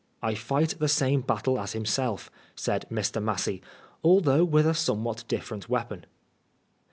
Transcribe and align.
"I 0.29 0.33
fight 0.33 0.73
the 0.79 0.87
same 0.87 1.21
battle 1.21 1.59
as 1.59 1.73
himself," 1.73 2.31
said 2.55 2.87
Mr. 2.91 3.21
Massey, 3.21 3.61
"although 4.03 4.43
with 4.43 4.65
a 4.65 4.73
somewhat 4.73 5.23
different 5.27 5.69
weapon." 5.69 6.07